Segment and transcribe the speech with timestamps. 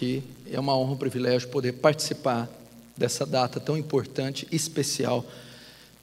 [0.00, 0.22] aqui.
[0.50, 2.48] É uma honra, um privilégio poder participar
[2.96, 5.24] dessa data tão importante e especial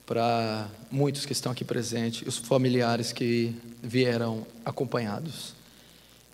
[0.05, 5.55] para muitos que estão aqui presentes, os familiares que vieram acompanhados.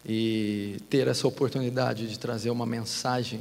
[0.05, 3.40] E ter essa oportunidade de trazer uma mensagem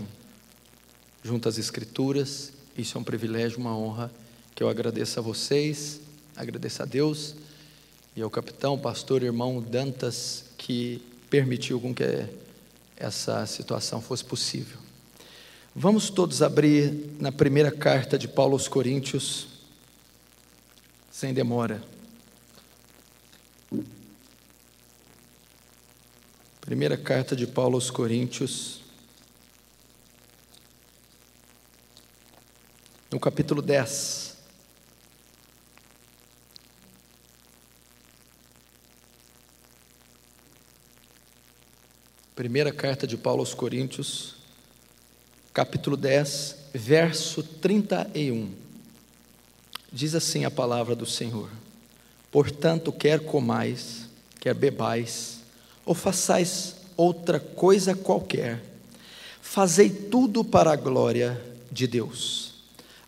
[1.25, 4.09] junto às Escrituras, isso é um privilégio, uma honra,
[4.55, 6.01] que eu agradeço a vocês,
[6.37, 7.35] agradeço a Deus
[8.15, 12.05] e ao capitão, pastor, irmão Dantas, que permitiu com que
[13.03, 14.79] essa situação fosse possível.
[15.75, 19.49] Vamos todos abrir na primeira carta de Paulo aos Coríntios,
[21.11, 21.83] sem demora.
[26.61, 28.83] Primeira carta de Paulo aos Coríntios,
[33.11, 34.32] no capítulo 10.
[42.35, 44.37] Primeira carta de Paulo aos Coríntios,
[45.53, 48.51] capítulo 10, verso 31.
[49.93, 51.51] Diz assim a palavra do Senhor:
[52.31, 54.09] Portanto, quer comais,
[54.41, 55.41] quer bebais,
[55.85, 58.65] ou façais outra coisa qualquer,
[59.43, 61.39] fazei tudo para a glória
[61.71, 62.55] de Deus.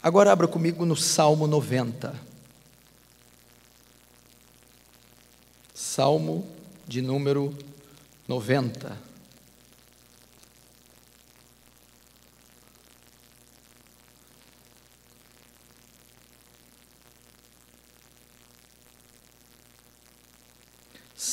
[0.03, 2.15] Agora abra comigo no Salmo 90.
[5.73, 6.47] Salmo
[6.87, 7.57] de número
[8.29, 9.14] 90.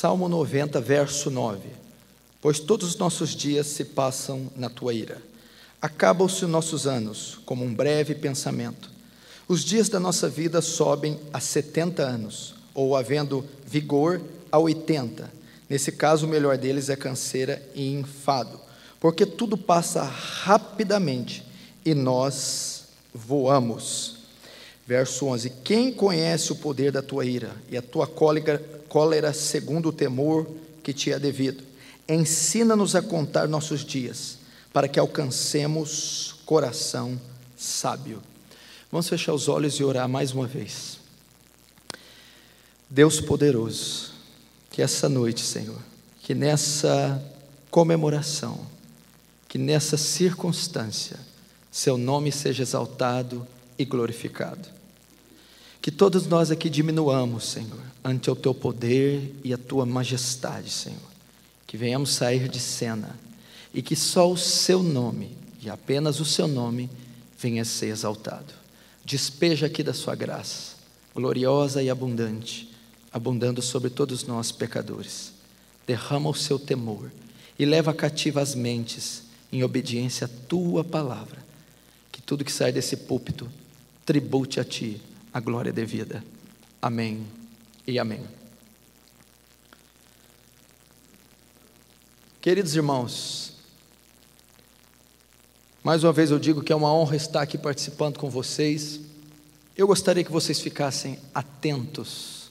[0.02, 1.70] Salmo 90, verso 9.
[2.42, 5.22] Pois todos os nossos dias se passam na tua ira.
[5.80, 8.90] Acabam-se os nossos anos como um breve pensamento.
[9.48, 14.20] Os dias da nossa vida sobem a 70 anos, ou havendo vigor
[14.52, 15.32] a 80.
[15.70, 18.60] Nesse caso, o melhor deles é canseira e enfado,
[19.00, 21.46] porque tudo passa rapidamente
[21.86, 24.21] e nós voamos.
[24.92, 29.88] Verso 11: Quem conhece o poder da tua ira e a tua cólera, cólera segundo
[29.88, 30.46] o temor
[30.84, 31.64] que te é devido.
[32.10, 34.40] Ensina-nos a contar nossos dias,
[34.74, 37.18] para que alcancemos coração
[37.56, 38.22] sábio.
[38.92, 41.00] Vamos fechar os olhos e orar mais uma vez.
[42.90, 44.12] Deus poderoso,
[44.70, 45.80] que essa noite, Senhor,
[46.22, 47.24] que nessa
[47.70, 48.60] comemoração,
[49.48, 51.18] que nessa circunstância,
[51.72, 53.48] seu nome seja exaltado
[53.80, 54.81] e glorificado.
[55.82, 61.00] Que todos nós aqui diminuamos, Senhor, ante o teu poder e a tua majestade, Senhor.
[61.66, 63.18] Que venhamos sair de cena
[63.74, 66.90] e que só o seu nome, e apenas o seu nome,
[67.40, 68.54] venha ser exaltado.
[69.04, 70.76] Despeja aqui da sua graça,
[71.16, 72.70] gloriosa e abundante,
[73.12, 75.34] abundando sobre todos nós pecadores.
[75.88, 77.12] Derrama o seu temor
[77.58, 81.44] e leva cativa as mentes em obediência à tua palavra.
[82.12, 83.50] Que tudo que sai desse púlpito
[84.06, 85.02] tribute a ti
[85.34, 86.24] a glória devida.
[86.82, 87.26] Amém
[87.88, 88.22] e amém.
[92.42, 93.54] Queridos irmãos,
[95.84, 99.00] mais uma vez eu digo que é uma honra estar aqui participando com vocês.
[99.78, 102.50] Eu gostaria que vocês ficassem atentos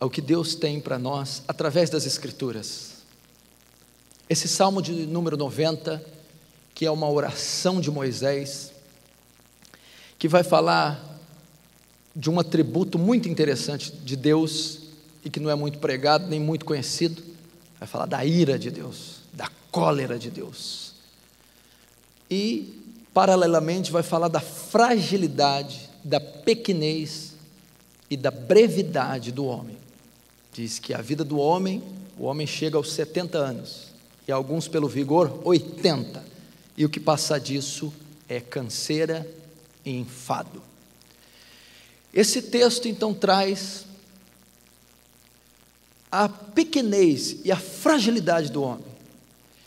[0.00, 3.04] ao que Deus tem para nós através das Escrituras.
[4.30, 6.04] Esse salmo de número 90,
[6.74, 8.72] que é uma oração de Moisés,
[10.18, 11.13] que vai falar
[12.14, 14.80] de um atributo muito interessante de Deus
[15.24, 17.22] e que não é muito pregado nem muito conhecido.
[17.78, 20.94] Vai falar da ira de Deus, da cólera de Deus.
[22.30, 22.82] E,
[23.12, 27.34] paralelamente, vai falar da fragilidade, da pequenez
[28.08, 29.76] e da brevidade do homem.
[30.52, 31.82] Diz que a vida do homem,
[32.18, 33.88] o homem chega aos 70 anos,
[34.26, 36.24] e alguns, pelo vigor, 80.
[36.76, 37.92] E o que passa disso
[38.28, 39.28] é canseira
[39.84, 40.62] e enfado.
[42.14, 43.84] Esse texto então traz
[46.12, 48.86] a pequenez e a fragilidade do homem,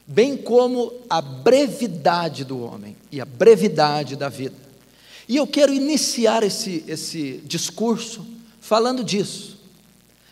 [0.08, 4.56] bem como a brevidade do homem e a brevidade da vida.
[5.28, 8.26] E eu quero iniciar esse, esse discurso
[8.62, 9.58] falando disso,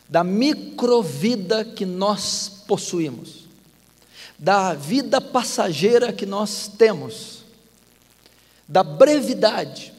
[0.07, 3.43] da microvida que nós possuímos,
[4.39, 7.43] da vida passageira que nós temos,
[8.69, 9.94] da brevidade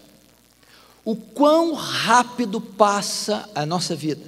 [1.07, 4.27] o quão rápido passa a nossa vida,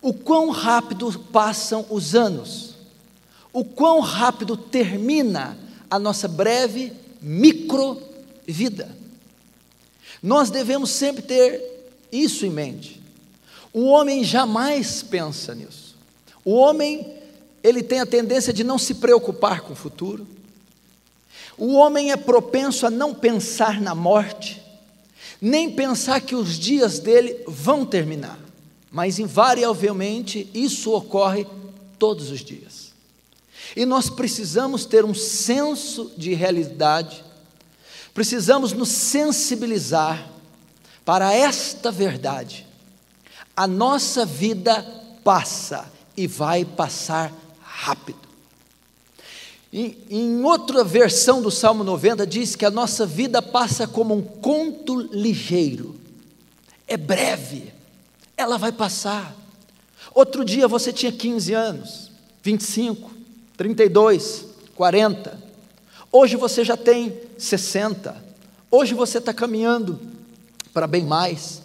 [0.00, 2.74] o quão rápido passam os anos,
[3.52, 5.58] o quão rápido termina
[5.90, 6.90] a nossa breve
[7.20, 8.02] micro
[8.48, 8.96] vida.
[10.22, 11.60] Nós devemos sempre ter
[12.10, 13.02] isso em mente.
[13.74, 15.96] O homem jamais pensa nisso.
[16.46, 17.14] O homem
[17.62, 20.26] ele tem a tendência de não se preocupar com o futuro.
[21.58, 24.61] O homem é propenso a não pensar na morte,
[25.42, 28.38] nem pensar que os dias dele vão terminar,
[28.92, 31.44] mas invariavelmente isso ocorre
[31.98, 32.92] todos os dias.
[33.74, 37.24] E nós precisamos ter um senso de realidade,
[38.14, 40.30] precisamos nos sensibilizar
[41.04, 42.64] para esta verdade.
[43.56, 44.80] A nossa vida
[45.24, 48.31] passa e vai passar rápido.
[49.72, 55.00] Em, outra versão do Salmo 90 diz que a nossa vida passa como um conto
[55.00, 55.96] ligeiro,
[56.86, 57.72] é breve,
[58.36, 59.34] ela vai passar.
[60.14, 62.10] Outro dia você tinha 15 anos,
[62.42, 63.10] 25,
[63.56, 65.40] 32, 40.
[66.10, 68.22] Hoje você já tem 60.
[68.70, 69.98] Hoje você está caminhando
[70.74, 71.62] para bem mais.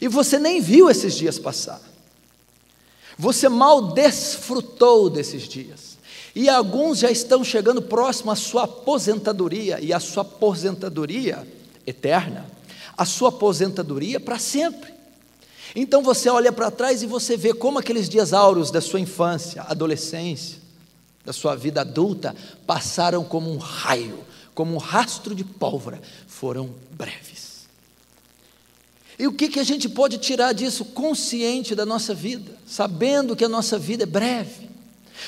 [0.00, 1.80] E você nem viu esses dias passar.
[3.18, 5.91] Você mal desfrutou desses dias.
[6.34, 11.46] E alguns já estão chegando próximo à sua aposentadoria, e a sua aposentadoria
[11.86, 12.46] eterna,
[12.96, 14.92] a sua aposentadoria para sempre.
[15.74, 19.62] Então você olha para trás e você vê como aqueles dias áureos da sua infância,
[19.62, 20.58] adolescência,
[21.24, 22.34] da sua vida adulta,
[22.66, 24.18] passaram como um raio,
[24.54, 27.66] como um rastro de pólvora, foram breves.
[29.18, 33.44] E o que, que a gente pode tirar disso consciente da nossa vida, sabendo que
[33.44, 34.71] a nossa vida é breve?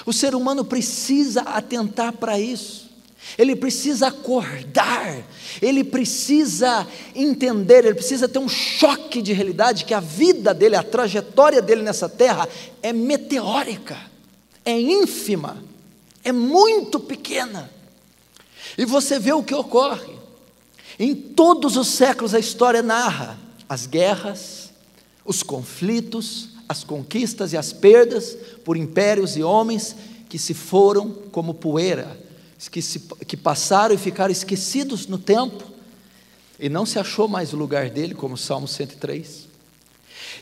[0.04, 2.90] O ser humano precisa atentar para isso,
[3.38, 5.24] ele precisa acordar,
[5.60, 10.82] ele precisa entender, ele precisa ter um choque de realidade que a vida dele, a
[10.82, 12.48] trajetória dele nessa terra
[12.82, 13.98] é meteórica,
[14.64, 15.62] é ínfima,
[16.22, 17.70] é muito pequena.
[18.76, 20.14] E você vê o que ocorre.
[20.98, 23.38] Em todos os séculos a história narra
[23.68, 24.70] as guerras,
[25.24, 29.94] os conflitos, as conquistas e as perdas por impérios e homens
[30.28, 32.18] que se foram como poeira,
[32.70, 35.64] que, se, que passaram e ficaram esquecidos no tempo,
[36.58, 39.48] e não se achou mais o lugar dele, como o Salmo 103.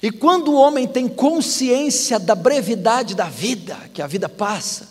[0.03, 4.89] E quando o homem tem consciência da brevidade da vida, que a vida passa,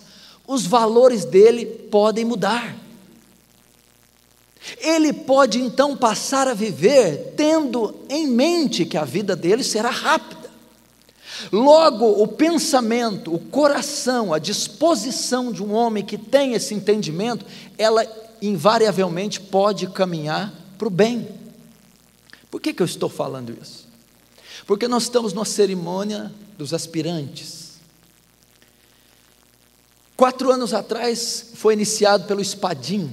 [0.47, 2.75] os valores dele podem mudar.
[4.79, 10.40] Ele pode então passar a viver tendo em mente que a vida dele será rápida.
[11.51, 17.45] Logo, o pensamento, o coração, a disposição de um homem que tem esse entendimento,
[17.77, 18.05] ela
[18.41, 21.27] invariavelmente pode caminhar para o bem.
[22.49, 23.87] Por que, que eu estou falando isso?
[24.65, 27.71] Porque nós estamos na cerimônia dos aspirantes.
[30.17, 33.11] Quatro anos atrás foi iniciado pelo Espadim,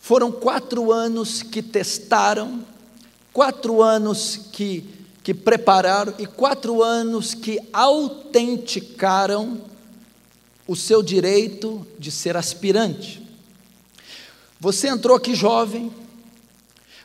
[0.00, 2.64] foram quatro anos que testaram,
[3.32, 4.88] quatro anos que,
[5.26, 9.60] que prepararam e quatro anos que autenticaram
[10.68, 13.20] o seu direito de ser aspirante.
[14.60, 15.90] Você entrou aqui jovem,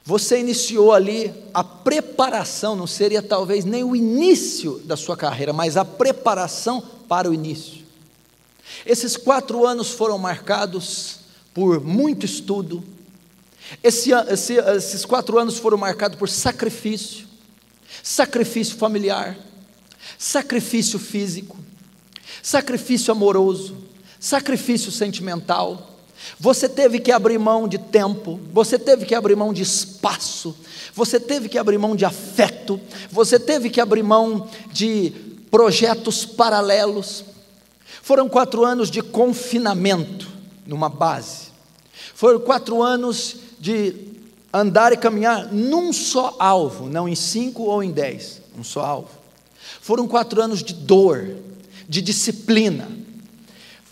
[0.06, 5.76] você iniciou ali a preparação, não seria talvez nem o início da sua carreira, mas
[5.76, 7.84] a preparação para o início.
[8.86, 11.22] Esses quatro anos foram marcados
[11.56, 12.84] por muito estudo.
[13.82, 17.31] Esse, esse, esses quatro anos foram marcados por sacrifício,
[18.04, 19.38] sacrifício familiar,
[20.18, 21.58] sacrifício físico,
[22.42, 23.78] sacrifício amoroso,
[24.20, 25.90] sacrifício sentimental.
[26.40, 30.56] Você teve que abrir mão de tempo, você teve que abrir mão de espaço,
[30.94, 32.80] você teve que abrir mão de afeto,
[33.12, 35.12] você teve que abrir mão de
[35.50, 37.26] projetos paralelos.
[38.04, 40.28] Foram quatro anos de confinamento
[40.66, 41.50] numa base.
[42.14, 44.11] Foram quatro anos de
[44.54, 49.10] andar e caminhar num só alvo, não em cinco ou em dez, um só alvo.
[49.82, 51.36] Foram quatro anos de dor,
[51.88, 52.90] de disciplina,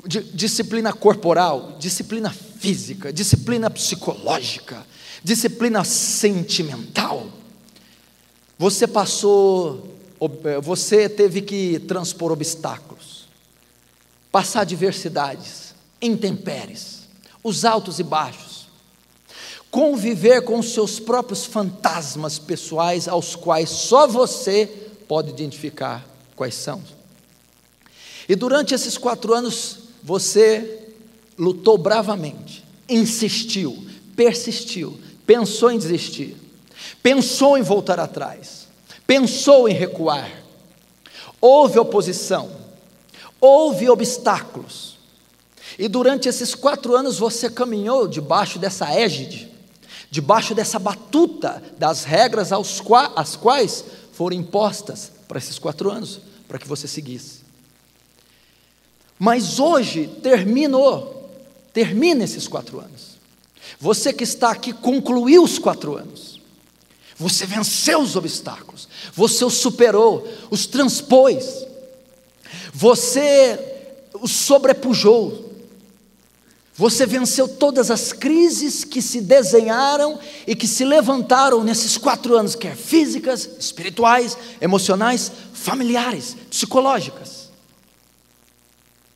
[0.06, 4.86] de disciplina corporal, disciplina física, disciplina psicológica,
[5.24, 7.28] disciplina sentimental.
[8.58, 9.96] Você passou,
[10.62, 13.28] você teve que transpor obstáculos,
[14.32, 17.08] passar adversidades, intempéries,
[17.44, 18.49] os altos e baixos,
[19.72, 24.66] conviver com os seus próprios fantasmas pessoais, aos quais só você
[25.08, 26.82] pode identificar quais são.
[28.28, 30.88] E durante esses quatro anos, você
[31.38, 33.86] lutou bravamente, insistiu,
[34.16, 36.36] persistiu, pensou em desistir,
[37.02, 38.68] pensou em voltar atrás,
[39.06, 40.30] pensou em recuar.
[41.42, 42.52] Houve oposição,
[43.40, 44.98] houve obstáculos,
[45.78, 49.49] e durante esses quatro anos você caminhou debaixo dessa égide,
[50.12, 56.20] debaixo dessa batuta das regras aos qua, as quais foram impostas para esses quatro anos,
[56.48, 57.40] para que você seguisse.
[59.18, 61.30] Mas hoje terminou,
[61.74, 63.18] termina esses quatro anos.
[63.80, 66.40] Você que está aqui concluiu os quatro anos.
[67.16, 71.66] Você venceu os obstáculos, você os superou, os transpôs,
[72.74, 73.60] você
[74.14, 75.49] os sobrepujou,
[76.80, 80.18] você venceu todas as crises que se desenharam
[80.48, 87.50] e que se levantaram nesses quatro anos, quer físicas, espirituais, emocionais, familiares, psicológicas.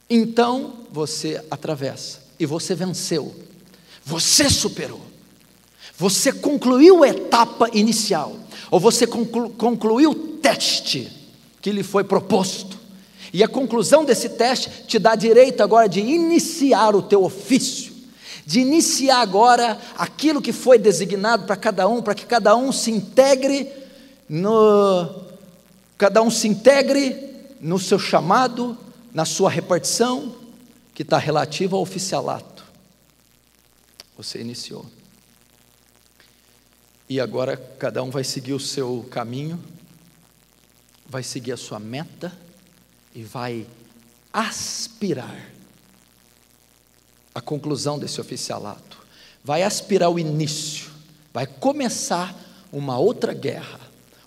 [0.10, 3.34] Então você atravessa e você venceu,
[4.04, 5.00] você superou,
[5.98, 8.36] você concluiu a etapa inicial,
[8.70, 11.10] ou você conclu, concluiu o teste
[11.62, 12.73] que lhe foi proposto.
[13.34, 17.92] E a conclusão desse teste te dá direito agora de iniciar o teu ofício,
[18.46, 22.92] de iniciar agora aquilo que foi designado para cada um, para que cada um se
[22.92, 23.68] integre
[24.30, 25.34] no
[25.98, 28.78] cada um se integre no seu chamado,
[29.14, 30.36] na sua repartição,
[30.94, 32.64] que está relativa ao oficialato.
[34.18, 34.86] Você iniciou.
[37.08, 39.60] E agora cada um vai seguir o seu caminho,
[41.08, 42.32] vai seguir a sua meta
[43.16, 43.66] e vai
[44.32, 45.52] aspirar
[47.36, 48.98] a conclusão desse oficialato,
[49.44, 50.90] vai aspirar o início,
[51.34, 52.36] vai começar
[52.72, 53.80] uma outra guerra,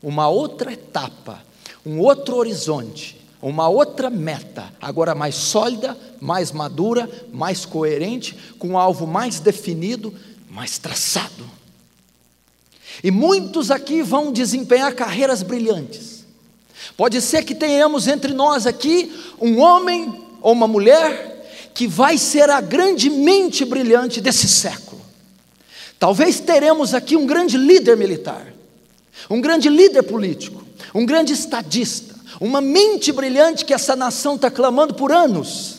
[0.03, 1.43] uma outra etapa,
[1.85, 8.79] um outro horizonte, uma outra meta, agora mais sólida, mais madura, mais coerente, com um
[8.79, 10.15] alvo mais definido,
[10.49, 11.49] mais traçado.
[13.05, 16.16] E muitos aqui vão desempenhar carreiras brilhantes
[16.97, 22.49] Pode ser que tenhamos entre nós aqui um homem ou uma mulher que vai ser
[22.49, 25.01] a grande mente brilhante desse século.
[25.99, 28.47] Talvez teremos aqui um grande líder militar,
[29.29, 30.65] um grande líder político,
[30.95, 35.76] um grande estadista, uma mente brilhante que essa nação está clamando por anos.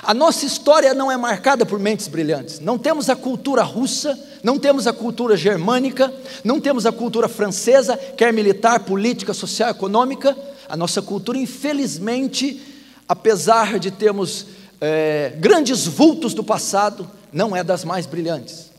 [0.00, 2.60] A nossa história não é marcada por mentes brilhantes.
[2.60, 7.96] Não temos a cultura russa, não temos a cultura germânica, não temos a cultura francesa,
[7.96, 10.36] quer militar, política, social, econômica.
[10.68, 12.60] A nossa cultura, infelizmente,
[13.06, 14.46] apesar de termos
[14.80, 18.70] é, grandes vultos do passado, não é das mais brilhantes.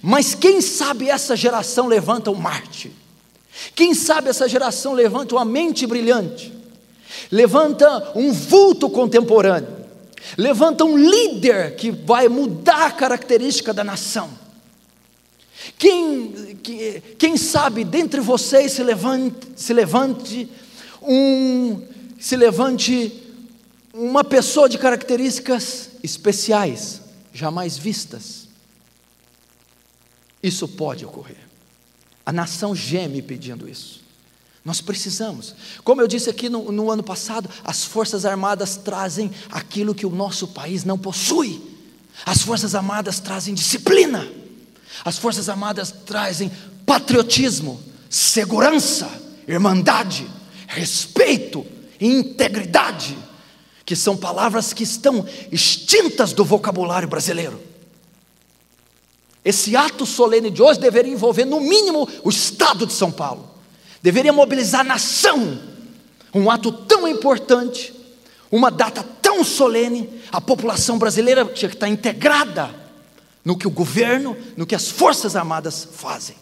[0.00, 2.92] Mas quem sabe essa geração levanta um Marte?
[3.74, 6.52] Quem sabe essa geração levanta uma mente brilhante?
[7.30, 9.81] Levanta um vulto contemporâneo?
[10.36, 14.30] Levanta um líder que vai mudar a característica da nação.
[15.78, 20.48] Quem, que, quem sabe dentre vocês se levante, se levante
[21.00, 21.82] um,
[22.18, 23.22] se levante
[23.92, 27.02] uma pessoa de características especiais,
[27.32, 28.48] jamais vistas.
[30.42, 31.38] Isso pode ocorrer.
[32.24, 34.01] A nação geme pedindo isso.
[34.64, 35.54] Nós precisamos.
[35.82, 40.10] Como eu disse aqui no, no, ano passado, as Forças Armadas trazem aquilo que o
[40.10, 41.60] nosso país não possui.
[42.24, 44.30] As Forças Armadas trazem disciplina.
[45.04, 46.50] As Forças Armadas trazem
[46.86, 49.10] patriotismo, segurança,
[49.48, 50.28] irmandade,
[50.68, 51.66] respeito
[51.98, 53.18] e integridade,
[53.84, 57.60] que são palavras que estão extintas do vocabulário brasileiro.
[59.44, 63.51] Esse ato solene de hoje deveria envolver, no mínimo, o Estado de São Paulo
[64.02, 65.58] deveria mobilizar a nação.
[66.34, 67.94] Um ato tão importante,
[68.50, 72.74] uma data tão solene, a população brasileira tinha que estar integrada
[73.44, 76.36] no que o governo, no que as Forças Armadas fazem.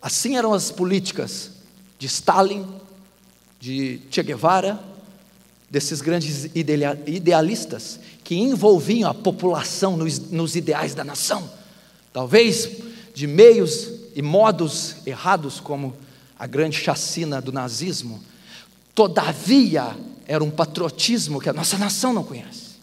[0.00, 1.50] Assim eram as políticas
[1.98, 2.66] de Stalin,
[3.60, 4.78] de Che Guevara,
[5.70, 11.50] desses grandes idealistas que envolviam a população nos, nos ideais da nação,
[12.12, 12.70] talvez
[13.14, 15.94] de meios e modos errados, como
[16.38, 18.22] a grande chacina do nazismo,
[18.94, 22.78] todavia era um patriotismo que a nossa nação não conhece.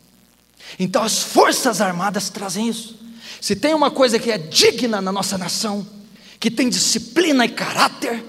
[0.77, 2.97] Então as Forças Armadas trazem isso.
[3.39, 5.85] Se tem uma coisa que é digna na nossa nação,
[6.39, 8.25] que tem disciplina e caráter,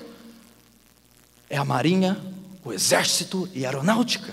[1.48, 2.20] é a Marinha,
[2.64, 4.32] o Exército e a Aeronáutica,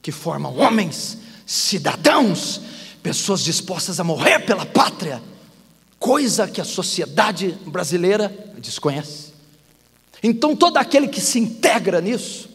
[0.00, 2.60] que formam homens, cidadãos,
[3.02, 5.22] pessoas dispostas a morrer pela pátria,
[5.98, 9.33] coisa que a sociedade brasileira desconhece.
[10.26, 12.48] Então, todo aquele que se integra nisso,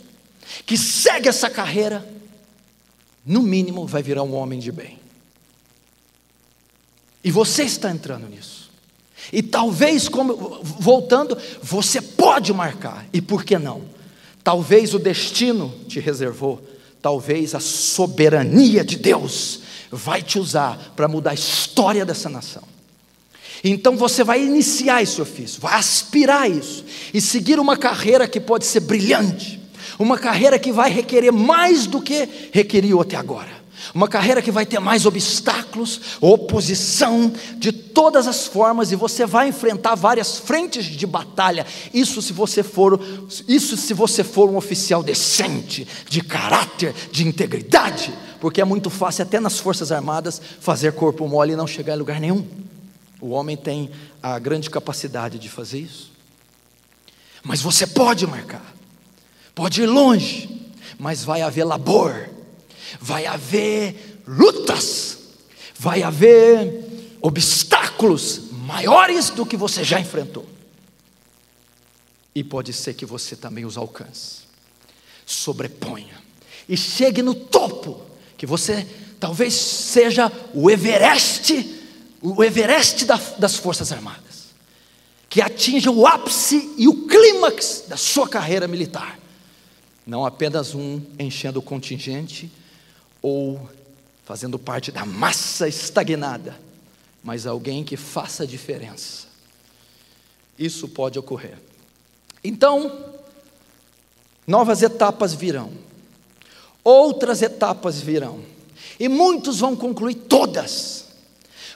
[0.65, 2.03] que segue essa carreira,
[3.23, 4.97] no mínimo vai virar um homem de bem.
[7.23, 8.71] E você está entrando nisso.
[9.31, 13.83] E talvez, como, voltando, você pode marcar, e por que não?
[14.43, 16.67] Talvez o destino te reservou,
[16.99, 19.59] talvez a soberania de Deus
[19.91, 22.63] vai te usar para mudar a história dessa nação.
[23.63, 28.65] Então você vai iniciar esse ofício, vai aspirar isso e seguir uma carreira que pode
[28.65, 29.59] ser brilhante,
[29.97, 33.59] uma carreira que vai requerer mais do que requeriu até agora.
[33.93, 39.47] Uma carreira que vai ter mais obstáculos, oposição de todas as formas e você vai
[39.47, 41.65] enfrentar várias frentes de batalha.
[41.93, 42.99] Isso se você for,
[43.47, 49.23] isso se você for um oficial decente, de caráter, de integridade, porque é muito fácil
[49.23, 52.45] até nas Forças Armadas fazer corpo mole e não chegar em lugar nenhum.
[53.19, 56.11] O homem tem a grande capacidade de fazer isso.
[57.43, 58.75] Mas você pode marcar.
[59.53, 62.29] Pode ir longe, mas vai haver labor
[62.99, 65.17] vai haver lutas,
[65.75, 70.47] vai haver obstáculos maiores do que você já enfrentou.
[72.33, 74.41] E pode ser que você também os alcance,
[75.25, 76.17] sobreponha
[76.67, 78.01] e chegue no topo,
[78.37, 78.87] que você
[79.19, 81.53] talvez seja o Everest,
[82.21, 84.49] o Everest das Forças Armadas,
[85.29, 89.19] que atinja o ápice e o clímax da sua carreira militar.
[90.05, 92.51] Não apenas um enchendo o contingente,
[93.21, 93.69] ou
[94.25, 96.59] fazendo parte da massa estagnada,
[97.23, 99.27] mas alguém que faça a diferença.
[100.57, 101.57] Isso pode ocorrer.
[102.43, 103.13] Então,
[104.47, 105.71] novas etapas virão,
[106.83, 108.41] outras etapas virão,
[108.99, 111.08] e muitos vão concluir todas.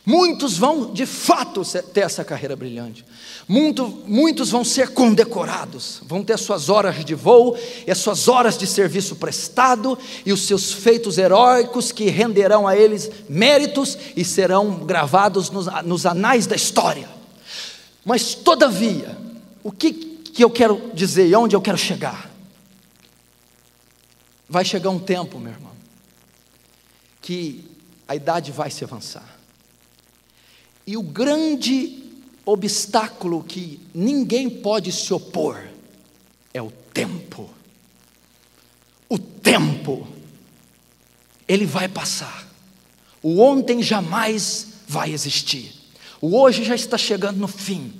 [0.05, 1.61] Muitos vão de fato
[1.93, 3.05] ter essa carreira brilhante.
[3.47, 7.57] Muito, muitos vão ser condecorados, vão ter suas horas de voo
[7.87, 12.75] e as suas horas de serviço prestado e os seus feitos heróicos que renderão a
[12.75, 17.07] eles méritos e serão gravados nos, nos anais da história.
[18.03, 19.17] Mas, todavia,
[19.63, 22.29] o que, que eu quero dizer e onde eu quero chegar?
[24.49, 25.71] Vai chegar um tempo, meu irmão,
[27.21, 27.71] que
[28.05, 29.32] a idade vai se avançar.
[30.85, 32.03] E o grande
[32.45, 35.63] obstáculo que ninguém pode se opor
[36.53, 37.49] é o tempo.
[39.09, 40.07] O tempo,
[41.47, 42.47] ele vai passar.
[43.21, 45.73] O ontem jamais vai existir.
[46.19, 47.93] O hoje já está chegando no fim.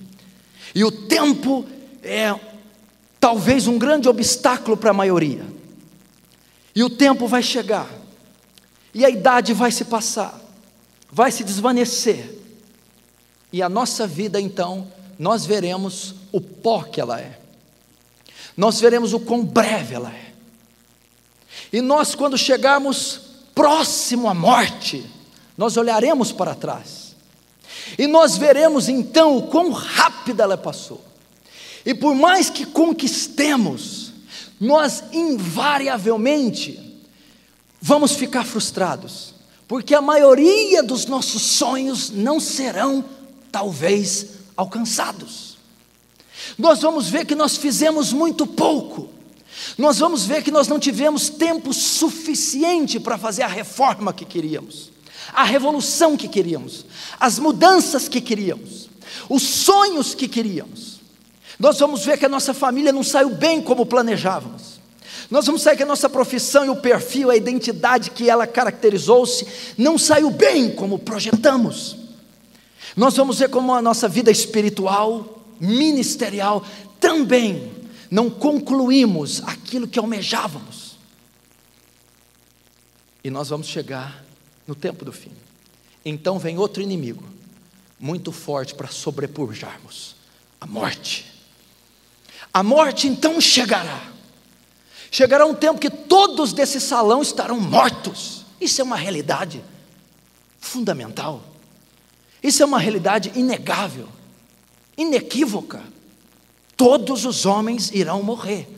[0.74, 1.64] E o tempo
[2.02, 2.38] é
[3.18, 5.46] talvez um grande obstáculo para a maioria.
[6.74, 7.88] E o tempo vai chegar.
[8.92, 10.38] E a idade vai se passar.
[11.10, 12.43] Vai se desvanecer
[13.54, 17.38] e a nossa vida então, nós veremos o pó que ela é,
[18.56, 20.32] nós veremos o quão breve ela é,
[21.72, 23.20] e nós, quando chegarmos
[23.54, 25.08] próximo à morte,
[25.56, 27.14] nós olharemos para trás,
[27.96, 31.00] e nós veremos então o quão rápida ela passou,
[31.86, 34.12] e por mais que conquistemos,
[34.60, 37.00] nós invariavelmente
[37.80, 39.32] vamos ficar frustrados,
[39.68, 43.04] porque a maioria dos nossos sonhos não serão
[43.54, 45.56] talvez alcançados.
[46.58, 49.08] Nós vamos ver que nós fizemos muito pouco.
[49.78, 54.90] Nós vamos ver que nós não tivemos tempo suficiente para fazer a reforma que queríamos,
[55.32, 56.84] a revolução que queríamos,
[57.20, 58.90] as mudanças que queríamos,
[59.28, 60.98] os sonhos que queríamos.
[61.56, 64.80] Nós vamos ver que a nossa família não saiu bem como planejávamos.
[65.30, 69.46] Nós vamos ver que a nossa profissão e o perfil, a identidade que ela caracterizou-se,
[69.78, 72.03] não saiu bem como projetamos.
[72.96, 76.64] Nós vamos ver como a nossa vida espiritual, ministerial,
[77.00, 77.72] também
[78.10, 80.96] não concluímos aquilo que almejávamos.
[83.22, 84.24] E nós vamos chegar
[84.66, 85.32] no tempo do fim.
[86.04, 87.24] Então vem outro inimigo,
[87.98, 90.14] muito forte para sobrepujarmos
[90.60, 91.32] a morte.
[92.52, 94.12] A morte então chegará.
[95.10, 98.44] Chegará um tempo que todos desse salão estarão mortos.
[98.60, 99.62] Isso é uma realidade
[100.60, 101.42] fundamental.
[102.44, 104.06] Isso é uma realidade inegável,
[104.98, 105.82] inequívoca.
[106.76, 108.68] Todos os homens irão morrer.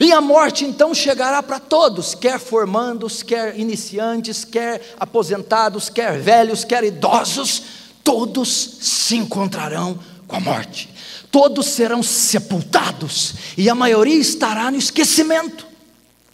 [0.00, 6.64] E a morte então chegará para todos, quer formandos, quer iniciantes, quer aposentados, quer velhos,
[6.64, 7.62] quer idosos,
[8.02, 8.48] todos
[8.80, 10.88] se encontrarão com a morte.
[11.30, 15.66] Todos serão sepultados e a maioria estará no esquecimento,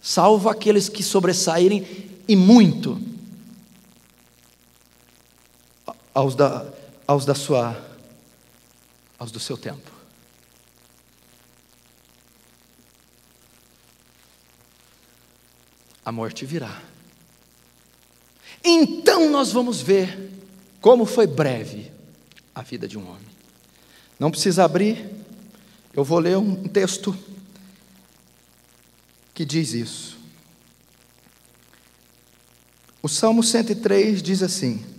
[0.01, 1.85] salvo aqueles que sobressaírem
[2.25, 3.16] e muito
[6.17, 6.65] aos da,
[7.05, 7.79] aos da sua,
[9.19, 9.91] aos do seu tempo.
[16.03, 16.81] A morte virá.
[18.63, 20.31] Então nós vamos ver
[20.81, 21.91] como foi breve
[22.55, 23.29] a vida de um homem.
[24.19, 25.07] Não precisa abrir,
[25.93, 27.15] eu vou ler um texto
[29.35, 30.17] que diz isso.
[33.03, 34.96] O Salmo 103 diz assim: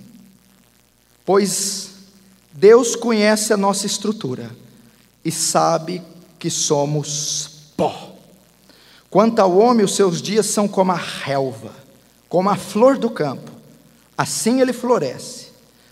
[1.28, 1.90] pois
[2.54, 4.50] Deus conhece a nossa estrutura
[5.22, 6.00] e sabe
[6.38, 8.14] que somos pó.
[9.10, 11.70] Quanto ao homem, os seus dias são como a relva,
[12.30, 13.50] como a flor do campo.
[14.16, 15.48] Assim ele floresce,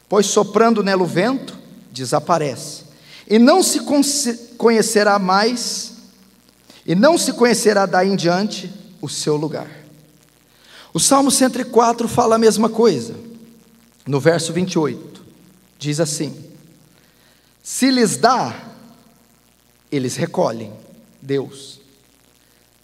[0.09, 1.55] pois soprando nela o vento,
[1.93, 2.85] desaparece.
[3.29, 3.81] E não se
[4.57, 5.93] conhecerá mais,
[6.87, 8.73] e não se conhecerá daí em diante
[9.03, 9.69] o seu lugar.
[10.95, 13.15] O Salmo 104 fala a mesma coisa.
[14.07, 15.16] No verso 28,
[15.79, 16.35] diz assim:
[17.63, 18.55] Se lhes dá,
[19.91, 20.73] eles recolhem,
[21.21, 21.81] Deus.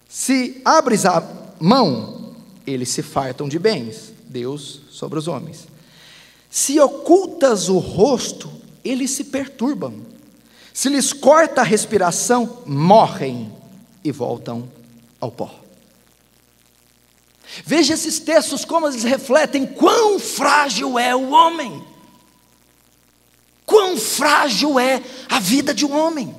[0.07, 1.21] Se abres a
[1.59, 2.35] mão,
[2.67, 5.67] eles se fartam de bens, Deus sobre os homens.
[6.49, 8.51] Se ocultas o rosto,
[8.85, 10.01] eles se perturbam.
[10.73, 13.51] Se lhes corta a respiração, morrem
[14.03, 14.69] e voltam
[15.19, 15.63] ao pó.
[17.65, 21.83] Veja esses textos como eles refletem quão frágil é o homem.
[23.73, 26.35] Quão frágil é a vida de um homem.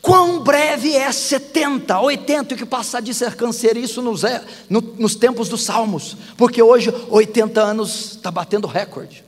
[0.00, 5.16] Quão breve é 70, 80, o que passar de ser isso nos, é, no, nos
[5.16, 9.24] tempos dos Salmos, porque hoje 80 anos está batendo recorde.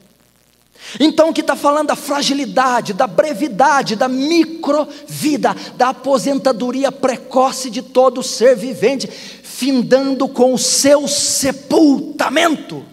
[1.00, 7.82] Então, o que está falando da fragilidade, da brevidade, da microvida, da aposentadoria precoce de
[7.82, 12.91] todo ser vivente, findando com o seu sepultamento.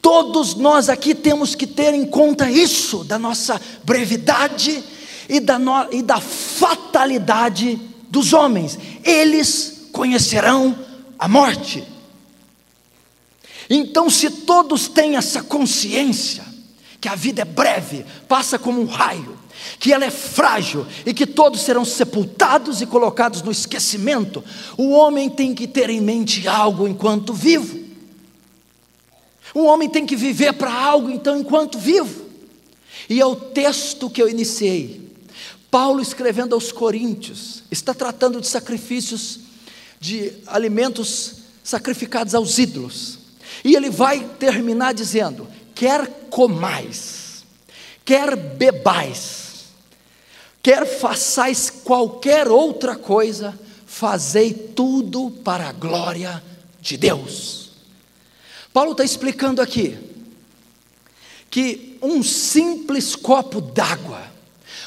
[0.00, 4.82] Todos nós aqui temos que ter em conta isso, da nossa brevidade
[5.28, 8.78] e da, no, e da fatalidade dos homens.
[9.02, 10.78] Eles conhecerão
[11.18, 11.84] a morte.
[13.68, 16.44] Então, se todos têm essa consciência,
[17.00, 19.38] que a vida é breve, passa como um raio,
[19.78, 24.42] que ela é frágil e que todos serão sepultados e colocados no esquecimento,
[24.76, 27.83] o homem tem que ter em mente algo enquanto vivo.
[29.54, 32.24] O homem tem que viver para algo então enquanto vivo.
[33.08, 35.04] E é o texto que eu iniciei.
[35.70, 39.40] Paulo escrevendo aos Coríntios, está tratando de sacrifícios,
[40.00, 43.18] de alimentos sacrificados aos ídolos.
[43.64, 47.44] E ele vai terminar dizendo: quer comais,
[48.04, 49.64] quer bebais,
[50.62, 56.42] quer façais qualquer outra coisa, fazei tudo para a glória
[56.80, 57.63] de Deus.
[58.74, 59.96] Paulo está explicando aqui
[61.48, 64.20] que um simples copo d'água,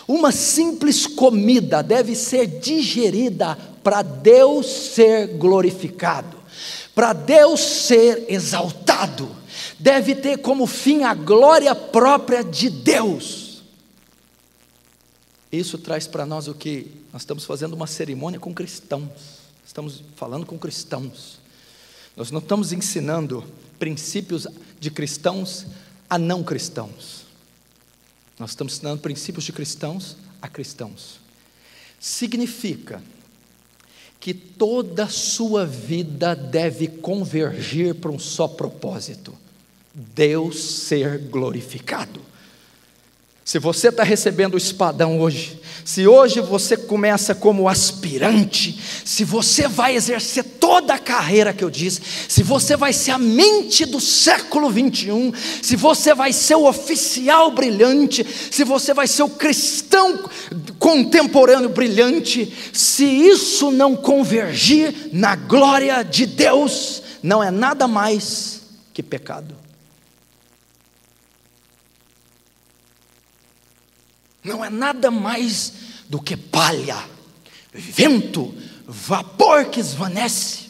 [0.06, 6.38] uma simples comida deve ser digerida para Deus ser glorificado,
[6.94, 9.34] para Deus ser exaltado,
[9.80, 13.64] deve ter como fim a glória própria de Deus.
[15.50, 16.92] Isso traz para nós o que?
[17.14, 21.40] Nós estamos fazendo uma cerimônia com cristãos, estamos falando com cristãos,
[22.18, 23.46] nós não estamos ensinando
[23.80, 24.48] princípios
[24.80, 25.66] de cristãos
[26.10, 27.26] a não cristãos.
[28.40, 31.20] Nós estamos ensinando princípios de cristãos a cristãos.
[32.00, 33.02] Significa
[34.20, 39.34] que toda sua vida deve convergir para um só propósito:
[39.94, 42.22] Deus ser glorificado.
[43.48, 49.70] Se você está recebendo o espadão hoje, se hoje você começa como aspirante, se você
[49.70, 54.02] vai exercer toda a carreira que eu disse, se você vai ser a mente do
[54.02, 55.32] século 21,
[55.62, 60.30] se você vai ser o oficial brilhante, se você vai ser o cristão
[60.78, 68.60] contemporâneo brilhante, se isso não convergir na glória de Deus, não é nada mais
[68.94, 69.67] que pecado.
[74.48, 75.74] Não é nada mais
[76.10, 76.98] do que palha,
[77.74, 78.54] vento,
[78.88, 80.68] vapor que esvanece.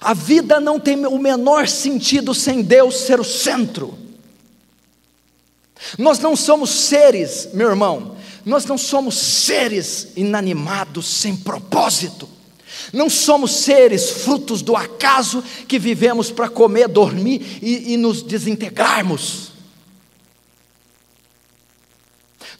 [0.00, 3.98] A vida não tem o menor sentido sem Deus ser o centro.
[5.98, 12.28] Nós não somos seres, meu irmão, nós não somos seres inanimados sem propósito.
[12.92, 19.47] Não somos seres frutos do acaso que vivemos para comer, dormir e, e nos desintegrarmos.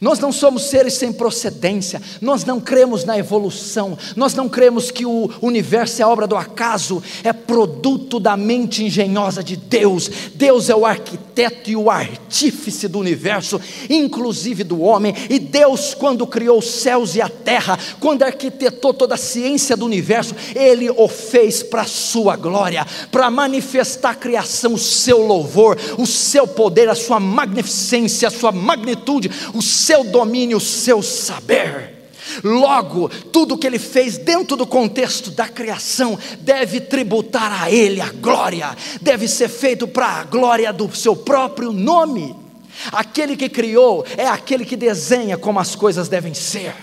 [0.01, 5.05] Nós não somos seres sem procedência, nós não cremos na evolução, nós não cremos que
[5.05, 10.09] o universo é obra do acaso, é produto da mente engenhosa de Deus.
[10.35, 13.59] Deus é o arquiteto e o artífice do universo,
[13.89, 15.13] inclusive do homem.
[15.29, 19.85] E Deus, quando criou os céus e a terra, quando arquitetou toda a ciência do
[19.85, 25.77] universo, Ele o fez para a sua glória, para manifestar a criação, o seu louvor,
[25.97, 31.99] o seu poder, a sua magnificência, a sua magnitude, o seu domínio, o seu saber.
[32.43, 38.11] Logo, tudo que ele fez dentro do contexto da criação deve tributar a ele a
[38.11, 42.35] glória, deve ser feito para a glória do seu próprio nome.
[42.91, 46.73] Aquele que criou é aquele que desenha como as coisas devem ser.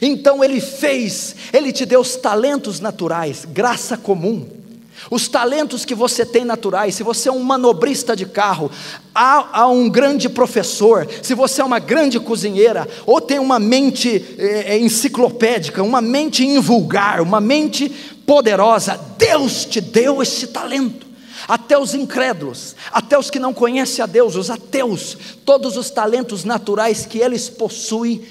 [0.00, 4.63] Então ele fez, ele te deu os talentos naturais, graça comum.
[5.10, 8.70] Os talentos que você tem naturais, se você é um manobrista de carro,
[9.14, 14.24] há, há, um grande professor, se você é uma grande cozinheira, ou tem uma mente
[14.38, 17.88] é, enciclopédica, uma mente invulgar, uma mente
[18.26, 21.04] poderosa, Deus te deu esse talento.
[21.46, 26.42] Até os incrédulos, até os que não conhecem a Deus, os ateus, todos os talentos
[26.42, 28.22] naturais que eles possuem,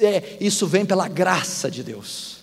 [0.00, 2.35] é, isso vem pela graça de Deus.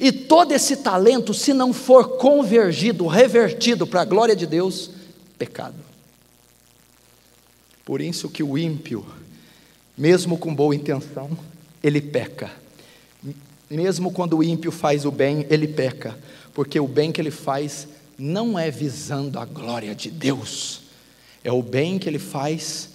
[0.00, 4.90] E todo esse talento, se não for convergido, revertido para a glória de Deus,
[5.38, 5.76] pecado.
[7.84, 9.06] Por isso que o ímpio,
[9.96, 11.30] mesmo com boa intenção,
[11.82, 12.50] ele peca.
[13.70, 16.18] Mesmo quando o ímpio faz o bem, ele peca,
[16.52, 17.86] porque o bem que ele faz
[18.18, 20.82] não é visando a glória de Deus,
[21.44, 22.88] é o bem que ele faz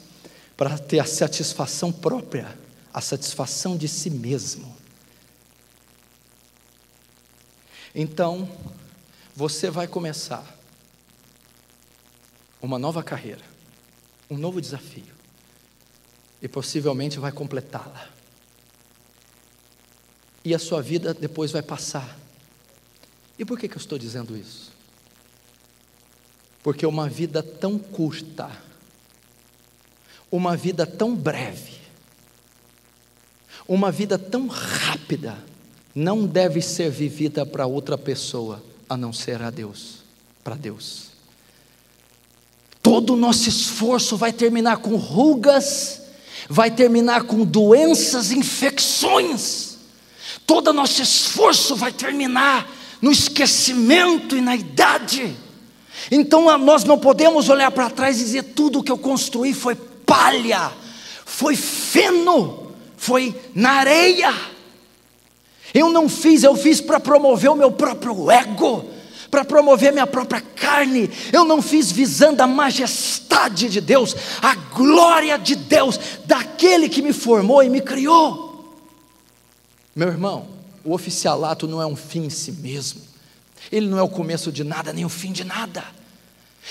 [0.58, 2.58] para ter a satisfação própria,
[2.94, 4.71] a satisfação de si mesmo.
[7.94, 8.50] Então,
[9.36, 10.46] você vai começar
[12.62, 13.44] uma nova carreira,
[14.30, 15.14] um novo desafio,
[16.42, 18.10] e possivelmente vai completá-la.
[20.44, 22.18] E a sua vida depois vai passar.
[23.38, 24.72] E por que, que eu estou dizendo isso?
[26.64, 28.50] Porque uma vida tão curta,
[30.32, 31.80] uma vida tão breve,
[33.68, 35.44] uma vida tão rápida,
[35.94, 39.98] não deve ser vivida para outra pessoa a não ser a Deus,
[40.44, 41.12] para Deus.
[42.82, 46.02] Todo o nosso esforço vai terminar com rugas,
[46.50, 49.78] vai terminar com doenças, infecções.
[50.46, 52.70] Todo o nosso esforço vai terminar
[53.02, 55.36] no esquecimento e na idade.
[56.10, 59.76] Então nós não podemos olhar para trás e dizer tudo o que eu construí foi
[59.76, 60.72] palha,
[61.26, 64.34] foi feno, foi na areia.
[65.74, 68.86] Eu não fiz, eu fiz para promover o meu próprio ego,
[69.30, 71.10] para promover minha própria carne.
[71.32, 77.14] Eu não fiz visando a majestade de Deus, a glória de Deus, daquele que me
[77.14, 78.76] formou e me criou.
[79.96, 80.48] Meu irmão,
[80.84, 83.02] o oficialato não é um fim em si mesmo,
[83.72, 85.84] ele não é o começo de nada, nem o fim de nada.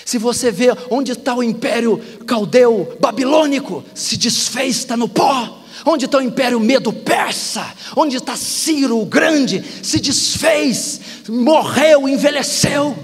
[0.05, 5.60] Se você vê onde está o império caldeu babilônico, se desfez, está no pó.
[5.85, 7.67] Onde está o império medo persa?
[7.97, 9.65] Onde está Ciro o grande?
[9.83, 12.97] Se desfez, morreu, envelheceu.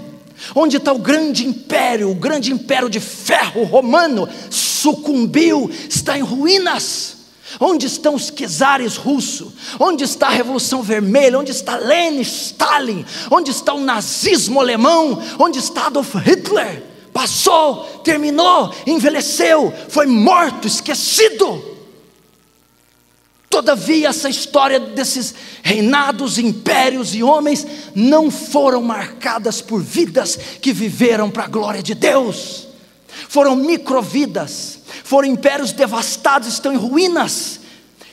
[0.55, 4.29] Onde está o grande império, o grande império de ferro romano?
[4.49, 7.17] Sucumbiu, está em ruínas.
[7.59, 9.53] Onde estão os czares russos?
[9.79, 11.39] Onde está a Revolução Vermelha?
[11.39, 13.05] Onde está Lenin, Stalin?
[13.31, 15.21] Onde está o nazismo alemão?
[15.39, 16.83] Onde está Adolf Hitler?
[17.11, 21.76] Passou, terminou, envelheceu, foi morto, esquecido.
[23.57, 27.65] Todavia, essa história desses reinados, impérios e homens
[27.95, 32.67] não foram marcadas por vidas que viveram para a glória de Deus,
[33.27, 37.61] foram microvidas, foram impérios devastados, estão em ruínas.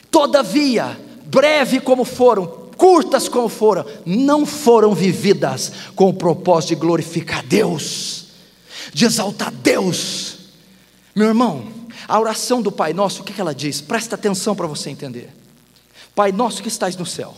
[0.09, 7.45] Todavia, breve como foram, curtas como foram, não foram vividas com o propósito de glorificar
[7.45, 8.29] Deus,
[8.91, 10.37] de exaltar Deus.
[11.13, 11.74] Meu irmão,
[12.07, 13.81] a oração do Pai Nosso, o que ela diz?
[13.81, 15.29] Presta atenção para você entender.
[16.13, 17.35] Pai Nosso que estás no céu,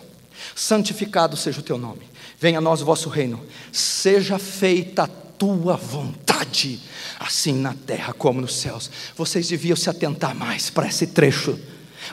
[0.56, 2.02] santificado seja o teu nome,
[2.40, 6.80] venha a nós o vosso reino, seja feita a tua vontade,
[7.20, 8.90] assim na terra como nos céus.
[9.16, 11.60] Vocês deviam se atentar mais para esse trecho,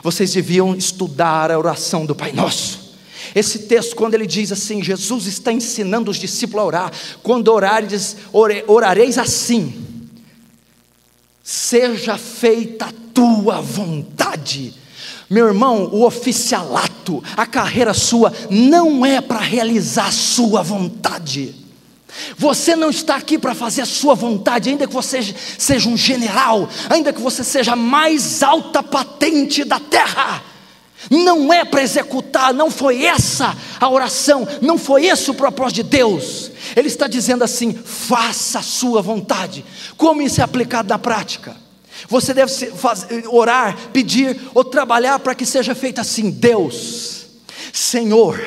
[0.03, 2.85] vocês deviam estudar a oração do Pai Nosso.
[3.33, 6.91] Esse texto, quando ele diz assim, Jesus está ensinando os discípulos a orar,
[7.23, 8.17] quando orares,
[8.67, 9.94] orareis assim,
[11.45, 14.73] seja feita a tua vontade.
[15.29, 21.53] Meu irmão, o oficialato, a carreira sua, não é para realizar a sua vontade.
[22.35, 25.21] Você não está aqui para fazer a sua vontade, ainda que você
[25.57, 30.41] seja um general, ainda que você seja a mais alta patente da terra.
[31.11, 33.55] Não é para executar, não foi essa
[33.85, 36.51] a oração, não foi esse o propósito de Deus.
[36.75, 39.63] Ele está dizendo assim: faça a sua vontade.
[39.95, 41.55] Como isso é aplicado na prática?
[42.09, 47.24] Você deve fazer, orar, pedir ou trabalhar para que seja feito assim: Deus,
[47.75, 48.41] Senhor,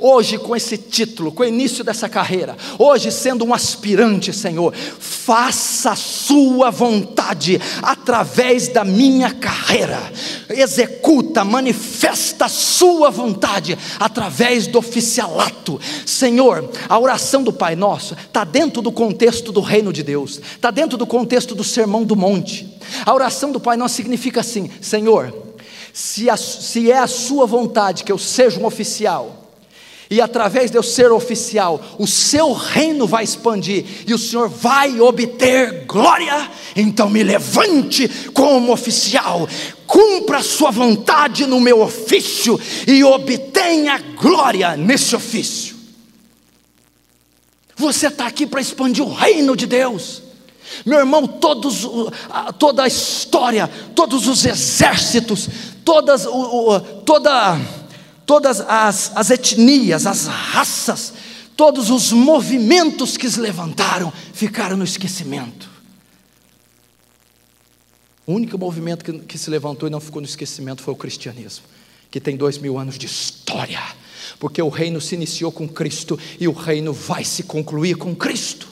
[0.00, 5.92] hoje com esse título, com o início dessa carreira, hoje sendo um aspirante, Senhor, faça
[5.92, 10.12] a Sua vontade através da minha carreira,
[10.50, 16.68] executa, manifesta a Sua vontade através do oficialato, Senhor.
[16.88, 20.98] A oração do Pai Nosso está dentro do contexto do reino de Deus, está dentro
[20.98, 22.68] do contexto do sermão do monte.
[23.06, 25.51] A oração do Pai Nosso significa assim: Senhor,
[25.92, 29.42] Se, a, se é a sua vontade que eu seja um oficial,
[30.12, 35.00] e através de eu ser oficial, o seu reino vai expandir e o Senhor vai
[35.00, 36.50] obter glória.
[36.76, 39.48] Então me levante como oficial,
[39.86, 45.76] cumpra a sua vontade no meu ofício e obtenha glória nesse ofício.
[47.74, 50.22] Você está aqui para expandir o reino de Deus.
[50.84, 51.88] Meu irmão, todos,
[52.58, 55.48] toda a história, todos os exércitos,
[55.84, 56.26] todas,
[57.04, 57.58] toda
[58.26, 61.12] todas as, as etnias, as raças,
[61.56, 65.70] todos os movimentos que se levantaram ficaram no esquecimento.
[68.26, 71.64] O único movimento que, que se levantou e não ficou no esquecimento foi o cristianismo,
[72.10, 73.82] que tem dois mil anos de história,
[74.38, 78.68] porque o reino se iniciou com Cristo e o reino vai se concluir com Cristo.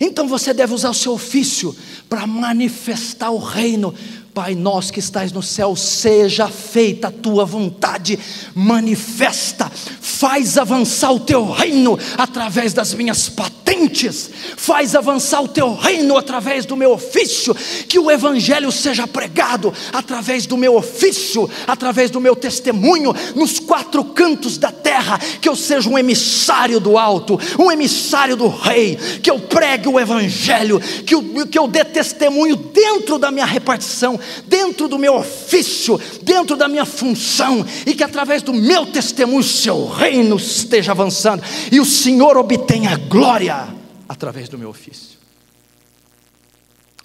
[0.00, 1.74] Então você deve usar o seu ofício
[2.08, 3.94] para manifestar o reino,
[4.36, 8.18] Pai nosso que estás no céu, seja feita a tua vontade,
[8.54, 16.18] manifesta, faz avançar o teu reino através das minhas patentes, faz avançar o teu reino
[16.18, 17.54] através do meu ofício,
[17.88, 24.04] que o evangelho seja pregado através do meu ofício, através do meu testemunho, nos quatro
[24.04, 29.30] cantos da terra, que eu seja um emissário do alto, um emissário do rei, que
[29.30, 34.88] eu pregue o evangelho, que eu, que eu dê testemunho dentro da minha repartição dentro
[34.88, 40.36] do meu ofício, dentro da minha função, e que através do meu testemunho, seu reino
[40.36, 43.74] esteja avançando, e o Senhor obtenha glória
[44.08, 45.18] através do meu ofício.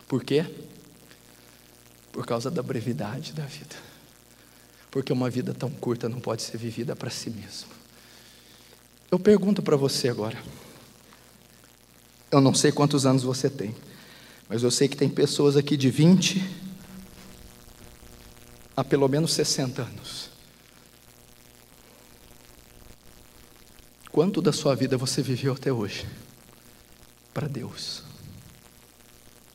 [0.08, 0.46] Por quê?
[2.12, 3.76] Por causa da brevidade da vida.
[4.90, 7.70] Porque uma vida tão curta não pode ser vivida para si mesmo.
[9.10, 10.38] Eu pergunto para você agora.
[12.30, 13.76] Eu não sei quantos anos você tem,
[14.48, 16.42] mas eu sei que tem pessoas aqui de 20,
[18.82, 20.30] há pelo menos 60 anos.
[24.12, 26.08] Quanto da sua vida você viveu até hoje?
[27.32, 28.02] Para Deus.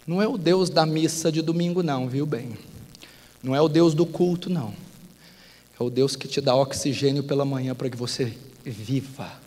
[0.06, 2.56] Não é o Deus da missa de domingo, não, viu bem?
[3.42, 4.72] Não é o Deus do culto, não.
[5.78, 8.32] É o Deus que te dá oxigênio pela manhã para que você
[8.64, 9.40] viva.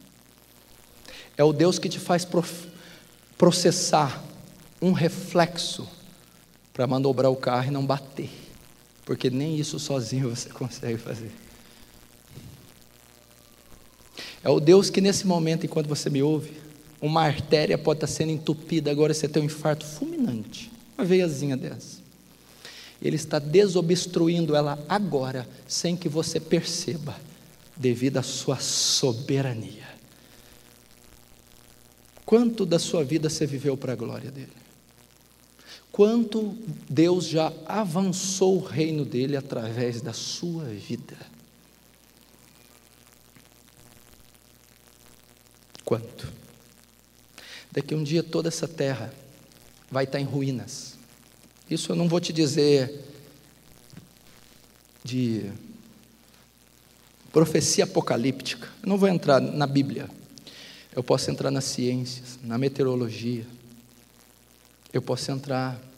[1.37, 2.27] É o Deus que te faz
[3.37, 4.21] processar
[4.81, 5.87] um reflexo
[6.73, 8.48] para manobrar o carro e não bater
[9.09, 11.31] porque nem isso sozinho você consegue fazer.
[14.43, 16.53] É o Deus que nesse momento, enquanto você me ouve,
[17.01, 21.97] uma artéria pode estar sendo entupida, agora você tem um infarto fulminante, uma veiazinha dessa.
[23.01, 27.15] Ele está desobstruindo ela agora, sem que você perceba,
[27.75, 29.89] devido à sua soberania.
[32.27, 34.68] Quanto da sua vida você viveu para a glória dele?
[35.99, 36.57] Quanto
[36.89, 41.17] Deus já avançou o reino dele através da sua vida.
[45.83, 46.31] Quanto?
[47.69, 49.13] Daqui um dia toda essa terra
[49.91, 50.95] vai estar em ruínas.
[51.69, 53.03] Isso eu não vou te dizer
[55.03, 55.51] de
[57.29, 58.69] profecia apocalíptica.
[58.81, 60.09] Eu não vou entrar na Bíblia.
[60.95, 63.45] Eu posso entrar nas ciências, na meteorologia.
[64.93, 65.88] Eu posso entrar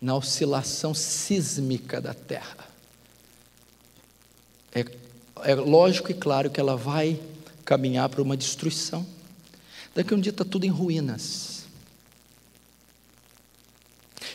[0.00, 2.66] na oscilação sísmica da Terra.
[4.74, 4.84] É,
[5.42, 7.20] é lógico e claro que ela vai
[7.64, 9.06] caminhar para uma destruição.
[9.94, 11.66] Daqui a um dia está tudo em ruínas.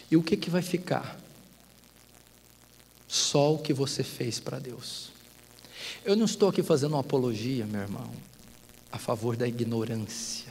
[0.09, 1.17] E o que, que vai ficar?
[3.07, 5.11] Só o que você fez para Deus.
[6.03, 8.11] Eu não estou aqui fazendo uma apologia, meu irmão,
[8.91, 10.50] a favor da ignorância.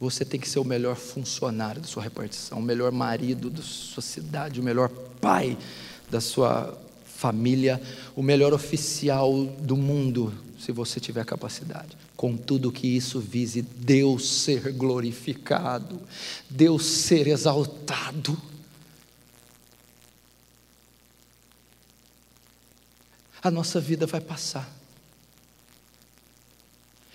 [0.00, 4.02] Você tem que ser o melhor funcionário da sua repartição, o melhor marido da sua
[4.02, 4.88] cidade, o melhor
[5.20, 5.56] pai
[6.10, 7.80] da sua família,
[8.14, 11.96] o melhor oficial do mundo, se você tiver capacidade.
[12.16, 16.00] Contudo, que isso vise Deus ser glorificado,
[16.50, 18.36] Deus ser exaltado.
[23.42, 24.70] A nossa vida vai passar.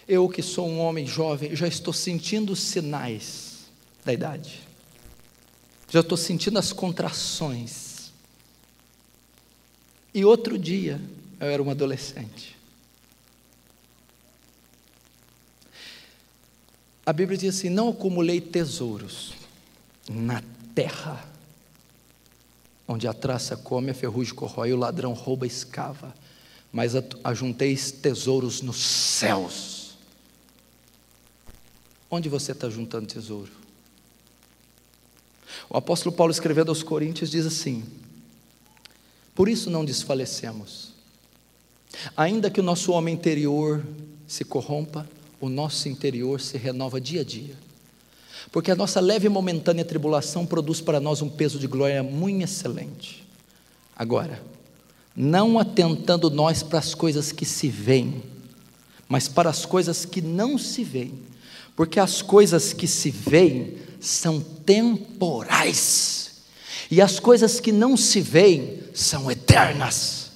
[0.10, 3.60] Eu que sou um homem jovem, já estou sentindo os sinais
[4.04, 4.60] da idade.
[5.88, 8.12] Já estou sentindo as contrações.
[10.12, 11.00] E outro dia,
[11.40, 12.58] eu era um adolescente.
[17.06, 19.34] A Bíblia diz assim: Não acumulei tesouros
[20.10, 20.42] na
[20.74, 21.24] terra,
[22.88, 26.16] onde a traça come, a ferrugem corrói, o ladrão rouba e escava,
[26.74, 26.94] mas
[27.24, 29.79] ajunteis tesouros nos céus
[32.10, 33.52] Onde você está juntando tesouro?
[35.70, 37.84] O apóstolo Paulo escrevendo aos Coríntios diz assim:
[39.36, 40.94] Por isso não desfalecemos.
[42.16, 43.86] Ainda que o nosso homem interior
[44.28, 45.08] se corrompa,
[45.40, 47.56] o nosso interior se renova dia a dia.
[48.52, 52.44] Porque a nossa leve e momentânea tribulação produz para nós um peso de glória muito
[52.44, 53.28] excelente.
[53.96, 54.42] Agora,
[55.16, 58.24] não atentando nós para as coisas que se veem,
[59.08, 61.14] mas para as coisas que não se veem,
[61.80, 66.32] porque as coisas que se veem são temporais,
[66.92, 70.30] e as coisas que não se veem são eternas.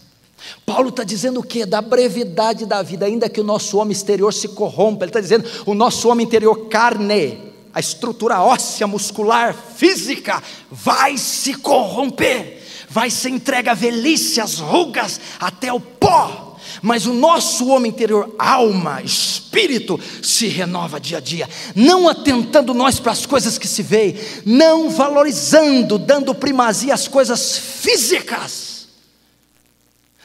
[0.65, 1.65] Paulo está dizendo o que?
[1.65, 5.43] Da brevidade da vida, ainda que o nosso homem exterior se corrompa, ele está dizendo
[5.65, 7.37] o nosso homem interior, carne,
[7.73, 10.41] a estrutura óssea, muscular, física,
[10.71, 16.42] vai se corromper, vai ser entregue à velhice, às rugas, até o pó
[16.81, 22.99] mas o nosso homem interior, alma, espírito, se renova dia a dia, não atentando nós
[22.99, 24.15] para as coisas que se veem,
[24.45, 28.87] não valorizando, dando primazia às coisas físicas,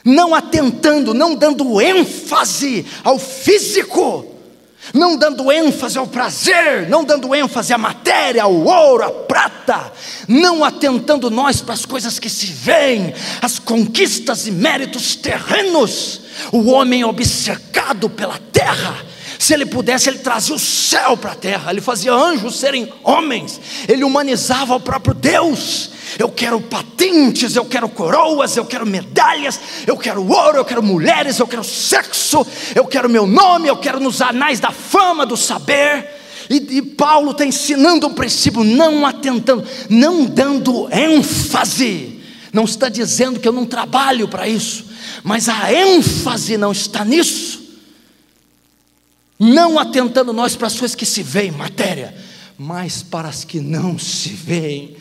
[0.05, 4.39] não atentando, não dando ênfase ao físico,
[4.95, 9.93] não dando ênfase ao prazer, não dando ênfase à matéria, ao ouro, à prata,
[10.27, 16.23] não atentando nós para as coisas que se veem, as conquistas e méritos terrenos,
[16.53, 18.97] o homem obcecado pela terra,
[19.39, 23.61] se ele pudesse, ele trazia o céu para a terra, ele fazia anjos serem homens,
[23.87, 25.91] ele humanizava o próprio Deus.
[26.19, 31.39] Eu quero patentes, eu quero coroas, eu quero medalhas, eu quero ouro, eu quero mulheres,
[31.39, 36.09] eu quero sexo, eu quero meu nome, eu quero nos anais da fama, do saber.
[36.49, 42.19] E, e Paulo está ensinando um princípio, não atentando, não dando ênfase.
[42.53, 44.87] Não está dizendo que eu não trabalho para isso,
[45.23, 47.69] mas a ênfase não está nisso
[49.39, 52.15] não atentando nós para as coisas que se veem, matéria,
[52.59, 54.97] mas para as que não se veem.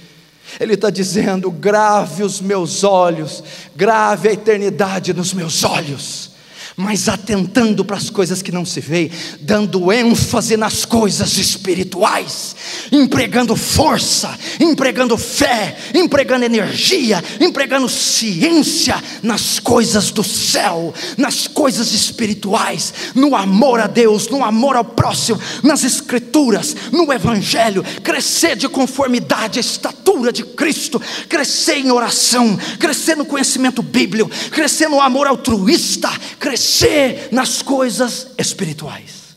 [0.59, 3.43] Ele está dizendo: grave os meus olhos,
[3.76, 6.37] grave a eternidade nos meus olhos
[6.78, 9.09] mas atentando para as coisas que não se vê,
[9.41, 12.55] dando ênfase nas coisas espirituais,
[12.91, 22.93] empregando força, empregando fé, empregando energia, empregando ciência nas coisas do céu, nas coisas espirituais,
[23.15, 29.57] no amor a Deus, no amor ao próximo, nas escrituras, no evangelho, crescer de conformidade
[29.57, 36.11] à estatura de Cristo, crescer em oração, crescer no conhecimento bíblico, crescer no amor altruísta,
[36.39, 39.36] crescer crescer nas coisas espirituais.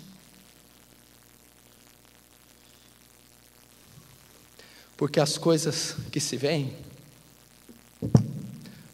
[4.96, 6.76] Porque as coisas que se veem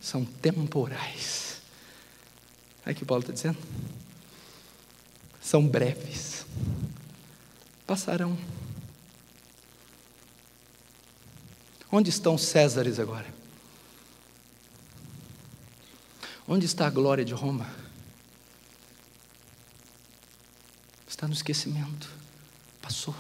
[0.00, 1.62] são temporais.
[2.84, 3.58] Aí que Paulo está dizendo?
[5.40, 6.44] São breves.
[7.86, 8.38] Passarão.
[11.90, 13.34] Onde estão Césares agora?
[16.46, 17.85] Onde está a glória de Roma?
[21.08, 22.08] Está no esquecimento.
[22.82, 23.14] Passou.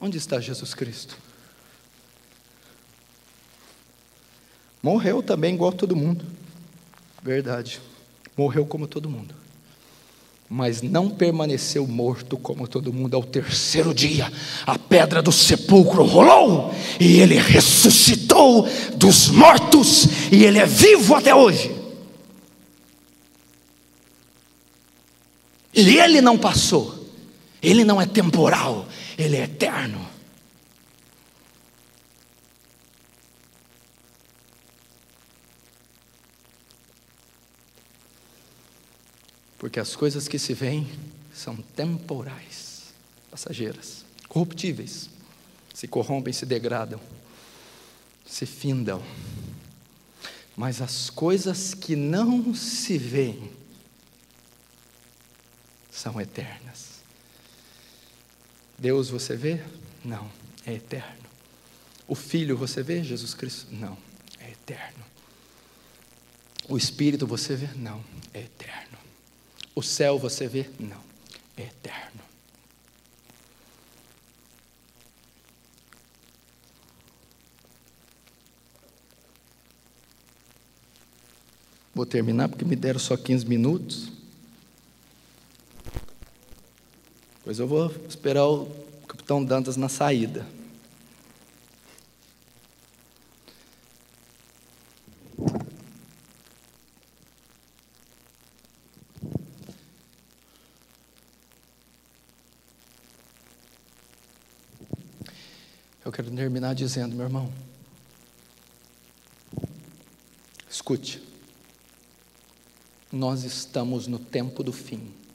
[0.00, 1.16] Onde está Jesus Cristo?
[4.82, 6.24] Morreu também igual todo mundo.
[7.22, 7.80] Verdade.
[8.36, 9.34] Morreu como todo mundo.
[10.48, 14.32] Mas não permaneceu morto como todo mundo ao terceiro dia.
[14.66, 18.66] A pedra do sepulcro rolou e ele ressuscitou
[18.96, 21.77] dos mortos e ele é vivo até hoje.
[25.78, 27.08] E ele não passou.
[27.62, 30.04] Ele não é temporal, ele é eterno.
[39.56, 40.88] Porque as coisas que se veem
[41.32, 42.92] são temporais,
[43.30, 45.08] passageiras, corruptíveis,
[45.72, 47.00] se corrompem, se degradam,
[48.26, 49.00] se findam.
[50.56, 53.57] Mas as coisas que não se veem
[55.98, 57.00] são eternas.
[58.78, 59.60] Deus você vê?
[60.04, 60.30] Não,
[60.64, 61.28] é eterno.
[62.06, 63.02] O Filho você vê?
[63.02, 63.66] Jesus Cristo?
[63.72, 63.98] Não,
[64.38, 65.04] é eterno.
[66.68, 67.68] O Espírito você vê?
[67.74, 68.96] Não, é eterno.
[69.74, 70.70] O céu você vê?
[70.78, 71.02] Não,
[71.56, 72.20] é eterno.
[81.92, 84.17] Vou terminar porque me deram só 15 minutos.
[87.48, 88.66] Pois eu vou esperar o
[89.06, 90.46] capitão Dantas na saída.
[106.04, 107.50] Eu quero terminar dizendo, meu irmão,
[110.68, 111.22] Escute,
[113.10, 115.27] nós estamos no tempo do fim.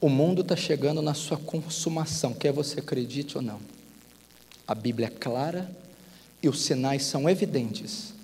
[0.00, 3.60] O mundo está chegando na sua consumação, quer você acredite ou não.
[4.66, 5.68] A Bíblia é clara
[6.40, 8.14] e os sinais são evidentes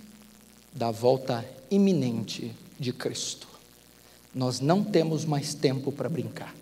[0.73, 3.49] da volta iminente de Cristo.
[4.33, 6.55] Nós não temos mais tempo para brincar.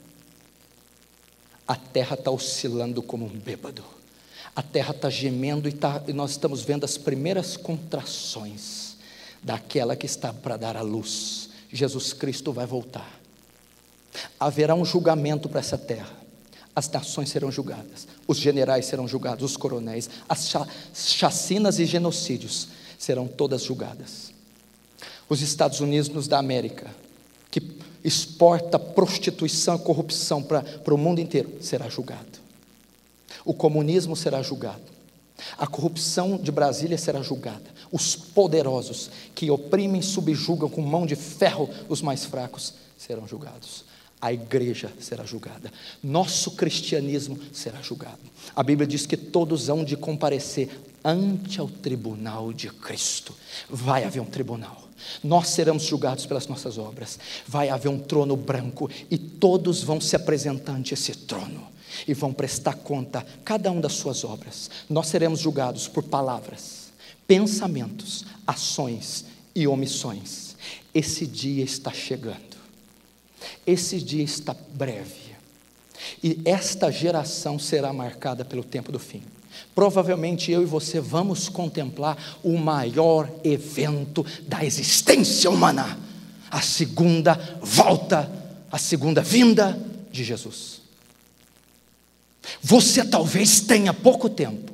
[1.66, 3.84] A terra está oscilando como um bêbado.
[4.54, 8.96] A terra está gemendo e, tá, e nós estamos vendo as primeiras contrações
[9.42, 11.50] daquela que está para dar a luz.
[11.70, 13.21] Jesus Cristo vai voltar.
[14.38, 16.22] Haverá um julgamento para essa terra.
[16.74, 20.50] As nações serão julgadas, os generais serão julgados, os coronéis, as
[20.94, 22.68] chacinas e genocídios
[22.98, 24.32] serão todas julgadas.
[25.28, 26.90] Os Estados Unidos da América,
[27.50, 27.62] que
[28.02, 32.40] exporta prostituição e corrupção para, para o mundo inteiro, será julgado.
[33.44, 34.92] O comunismo será julgado.
[35.58, 37.64] A corrupção de Brasília será julgada.
[37.90, 43.84] Os poderosos que oprimem e subjugam com mão de ferro os mais fracos serão julgados.
[44.22, 45.72] A igreja será julgada.
[46.00, 48.20] Nosso cristianismo será julgado.
[48.54, 50.70] A Bíblia diz que todos hão de comparecer
[51.04, 53.34] ante ao tribunal de Cristo.
[53.68, 54.88] Vai haver um tribunal.
[55.24, 57.18] Nós seremos julgados pelas nossas obras.
[57.48, 61.72] Vai haver um trono branco e todos vão se apresentar ante esse trono
[62.06, 64.70] e vão prestar conta, cada um das suas obras.
[64.88, 66.92] Nós seremos julgados por palavras,
[67.26, 70.56] pensamentos, ações e omissões.
[70.94, 72.51] Esse dia está chegando,
[73.66, 75.32] esse dia está breve,
[76.22, 79.22] e esta geração será marcada pelo tempo do fim.
[79.74, 85.98] Provavelmente eu e você vamos contemplar o maior evento da existência humana,
[86.50, 88.30] a segunda volta,
[88.70, 89.78] a segunda vinda
[90.10, 90.80] de Jesus.
[92.62, 94.72] Você talvez tenha pouco tempo.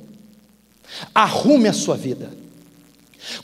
[1.13, 2.31] Arrume a sua vida.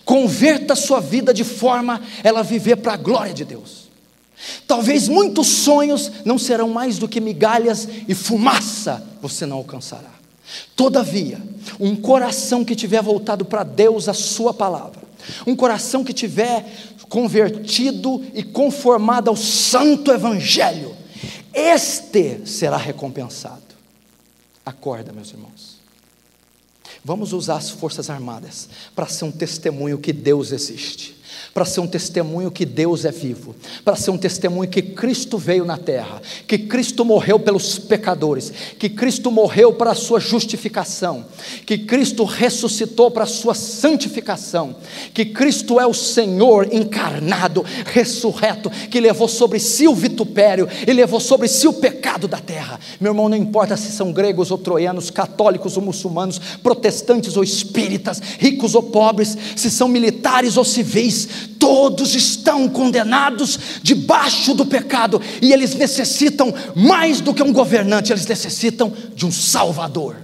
[0.03, 3.84] Converta a sua vida de forma ela viver para a glória de Deus.
[4.67, 10.13] Talvez muitos sonhos não serão mais do que migalhas e fumaça você não alcançará.
[10.75, 11.41] Todavia,
[11.79, 15.01] um coração que tiver voltado para Deus, a sua palavra,
[15.47, 16.65] um coração que tiver
[17.09, 20.95] convertido e conformado ao santo evangelho,
[21.53, 23.63] este será recompensado.
[24.65, 25.75] Acorda, meus irmãos.
[27.03, 31.15] Vamos usar as Forças Armadas para ser um testemunho que Deus existe
[31.53, 35.65] para ser um testemunho que Deus é vivo, para ser um testemunho que Cristo veio
[35.65, 41.26] na terra, que Cristo morreu pelos pecadores, que Cristo morreu para a sua justificação,
[41.65, 44.76] que Cristo ressuscitou para a sua santificação,
[45.13, 51.19] que Cristo é o Senhor encarnado, ressurreto, que levou sobre si o vitupério e levou
[51.19, 52.80] sobre si o pecado da terra.
[52.99, 58.21] Meu irmão, não importa se são gregos ou troianos, católicos ou muçulmanos, protestantes ou espíritas,
[58.39, 61.14] ricos ou pobres, se são militares ou civis,
[61.57, 68.26] todos estão condenados debaixo do pecado e eles necessitam mais do que um governante, eles
[68.26, 70.18] necessitam de um Salvador.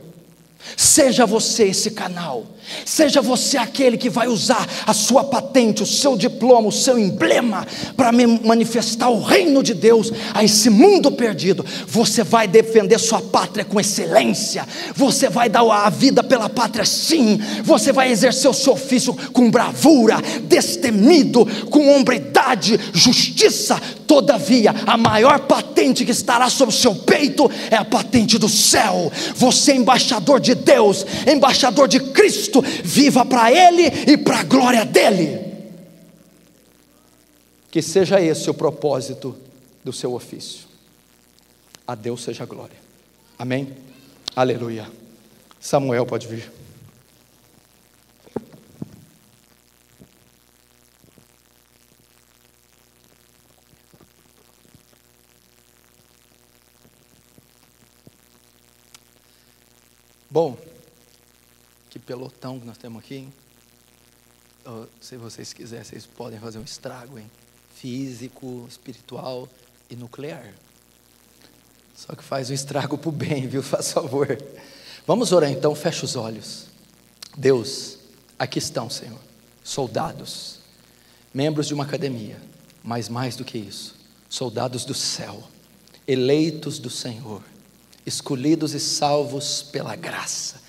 [0.76, 2.46] Seja você esse canal
[2.86, 7.66] Seja você aquele que vai usar a sua patente, o seu diploma, o seu emblema
[7.96, 11.66] para manifestar o reino de Deus a esse mundo perdido.
[11.88, 14.68] Você vai defender sua pátria com excelência.
[14.96, 17.40] Você vai dar a vida pela pátria, sim.
[17.64, 23.80] Você vai exercer o seu ofício com bravura, destemido, com hombridade, justiça.
[24.08, 29.12] Todavia, a maior patente que estará sobre o seu peito é a patente do céu.
[29.36, 34.84] Você é embaixador de Deus, embaixador de Cristo viva para Ele e para a glória
[34.84, 35.40] dEle.
[37.70, 39.38] Que seja esse o propósito
[39.84, 40.68] do seu ofício.
[41.88, 42.76] A Deus seja a glória.
[43.38, 43.70] Amém?
[44.36, 44.90] Aleluia.
[45.60, 46.52] Samuel pode vir.
[60.32, 60.58] Bom,
[61.92, 63.34] que pelotão que nós temos aqui, hein?
[64.66, 67.30] Oh, se vocês quiserem, vocês podem fazer um estrago, hein?
[67.76, 69.48] Físico, espiritual
[69.90, 70.54] e nuclear.
[71.94, 73.62] Só que faz o estrago para o bem, viu?
[73.62, 74.42] Faz favor.
[75.06, 76.68] Vamos orar então, fecha os olhos.
[77.38, 77.98] Deus,
[78.40, 79.20] aqui estão, Senhor,
[79.62, 80.60] soldados,
[81.34, 82.42] membros de uma academia,
[82.82, 83.96] mas mais do que isso,
[84.30, 85.44] soldados do céu,
[86.08, 87.44] eleitos do Senhor,
[88.06, 90.62] escolhidos e salvos pela graça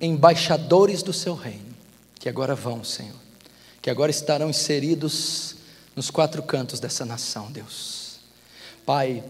[0.00, 1.74] embaixadores do seu reino,
[2.18, 3.16] que agora vão, Senhor,
[3.82, 5.56] que agora estarão inseridos
[5.94, 8.20] nos quatro cantos dessa nação, Deus.
[8.86, 9.22] Pai,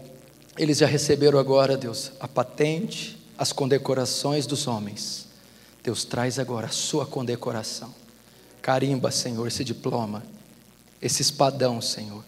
[0.57, 5.27] eles já receberam agora, Deus, a patente, as condecorações dos homens.
[5.83, 7.93] Deus traz agora a sua condecoração.
[8.61, 10.23] Carimba, Senhor, esse diploma,
[11.01, 12.23] esse espadão, Senhor.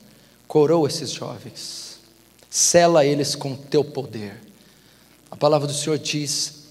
[0.48, 2.00] Coroa esses jovens.
[2.50, 4.42] Sela eles com teu poder.
[5.30, 6.63] A palavra do Senhor diz: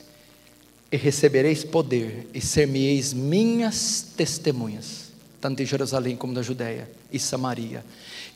[0.93, 7.83] E recebereis poder, e ser-me-eis minhas testemunhas, tanto em Jerusalém como na Judéia e Samaria,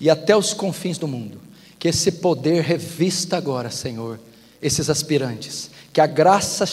[0.01, 1.39] e até os confins do mundo.
[1.79, 4.19] Que esse poder revista agora, Senhor,
[4.63, 6.65] esses aspirantes, que a graça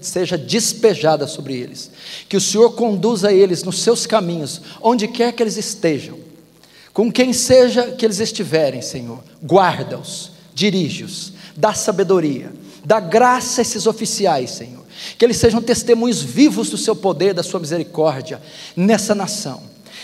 [0.00, 1.90] seja despejada sobre eles,
[2.28, 6.18] que o Senhor conduza eles nos seus caminhos, onde quer que eles estejam,
[6.92, 12.52] com quem seja que eles estiverem, Senhor, guarda-os, dirige-os, dá sabedoria,
[12.84, 14.83] dá graça a esses oficiais, Senhor,
[15.18, 18.40] que eles sejam testemunhos vivos do seu poder, da sua misericórdia
[18.76, 19.62] nessa nação,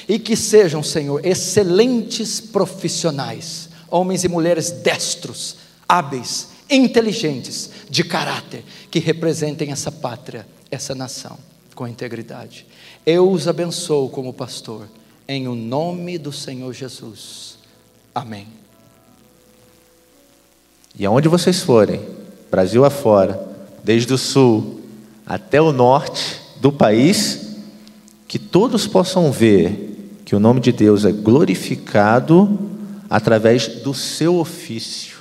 [0.09, 5.57] e que sejam, Senhor, excelentes profissionais, homens e mulheres destros,
[5.89, 11.39] hábeis, inteligentes, de caráter, que representem essa pátria, essa nação,
[11.75, 12.67] com integridade.
[13.05, 14.89] Eu os abençoo como pastor,
[15.27, 17.59] em o nome do Senhor Jesus.
[18.15, 18.47] Amém.
[20.99, 22.01] E aonde vocês forem,
[22.51, 23.49] Brasil afora,
[23.83, 24.80] desde o sul
[25.31, 27.55] até o norte do país,
[28.27, 32.59] que todos possam ver que o nome de Deus é glorificado
[33.09, 35.20] através do seu ofício